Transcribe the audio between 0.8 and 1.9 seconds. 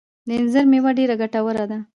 ډیره ګټوره ده